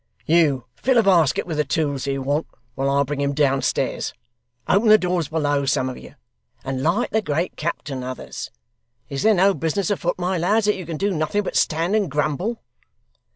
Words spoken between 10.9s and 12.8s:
do nothing but stand and grumble?